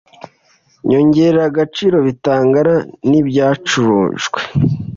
[0.87, 2.75] nyongeragaciro bitangana
[3.09, 4.39] n ibyacurujwe